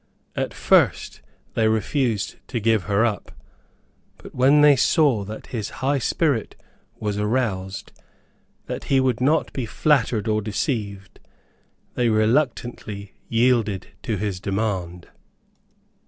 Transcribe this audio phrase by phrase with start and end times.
[0.35, 1.21] At first
[1.53, 3.31] they refused to give her up,
[4.17, 6.55] but when they saw that his high spirit
[6.99, 7.91] was aroused
[8.65, 11.19] that he would not be flattered or deceived,
[11.93, 15.07] they reluctantly yielded to his demand."